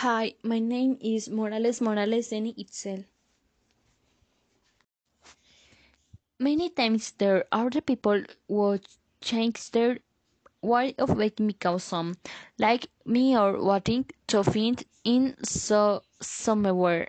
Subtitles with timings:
[0.00, 3.04] Hi, my name is Morales Morales Deni Itzel.
[6.38, 8.78] Many times there are the people who
[9.20, 9.98] change their
[10.62, 12.14] way of waking because some,
[12.58, 17.08] like me, or wanting to find in so somewhere.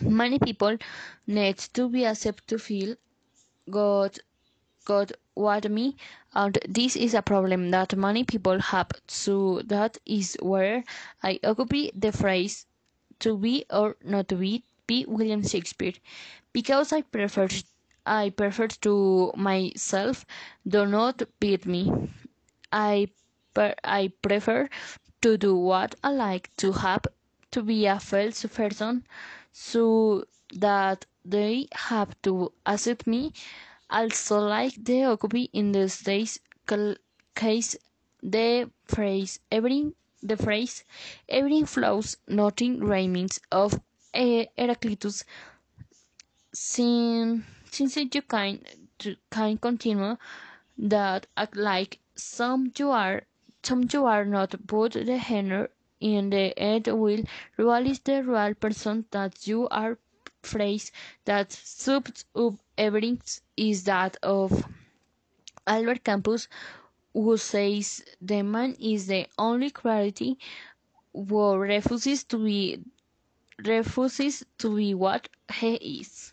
[0.00, 0.78] Many people
[1.26, 2.94] need to be accepted to feel
[3.68, 4.20] God,
[4.86, 5.96] God what me,
[6.34, 8.90] and this is a problem that many people have.
[9.08, 10.84] So that is where
[11.22, 12.64] I occupy the phrase
[13.20, 15.94] "to be or not to be." Be William Shakespeare,
[16.52, 17.48] because I prefer
[18.06, 20.24] I prefer to myself.
[20.74, 21.90] Do not beat me.
[22.70, 23.08] I
[23.52, 24.68] per, I prefer
[25.22, 27.04] to do what I like to have
[27.50, 29.04] to be a false person
[29.52, 30.24] so
[30.54, 33.32] that they have to accept me
[33.90, 36.38] also like the occupy in the states
[37.34, 37.76] case
[38.22, 40.84] the phrase every the phrase
[41.28, 43.80] everything flows nothing remains of
[44.14, 45.24] eh, Heraclitus.
[46.52, 48.60] Since since you can
[49.30, 50.16] can continue
[50.78, 53.22] that act like some you are
[53.62, 55.68] some you are not but the henner
[56.00, 57.22] in the end will
[57.56, 59.98] realize the real person that you are
[60.42, 60.90] phrase
[61.24, 63.20] that sums up everything
[63.56, 64.64] is that of
[65.66, 66.48] Albert Camus
[67.12, 70.38] who says the man is the only quality
[71.14, 72.78] who refuses to be
[73.64, 76.32] refuses to be what he is.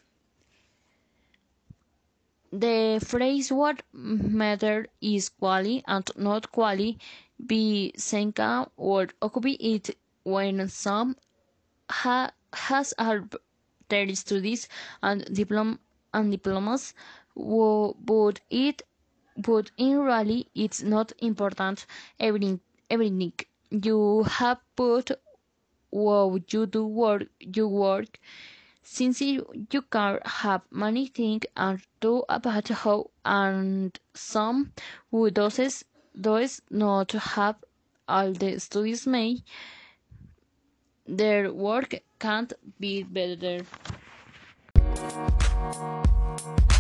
[2.52, 7.00] The phrase what matter is quality and not quality
[7.46, 11.16] be Seneca or occupy it when some
[11.90, 12.94] ha has
[13.90, 14.68] their studies
[15.02, 15.80] and diplom
[16.14, 16.94] and diplomas
[17.36, 18.82] but it
[19.38, 21.86] but in reality it's not important
[22.20, 22.60] everything
[22.94, 23.34] everything.
[23.72, 25.12] You have put
[25.90, 28.20] while you do work you work.
[28.86, 34.74] Since you, you can have many things and do about how and some
[35.10, 35.86] who does
[36.20, 37.56] does not have
[38.08, 39.42] all the studies made
[41.08, 43.66] their work can't be better
[46.34, 46.73] Bye.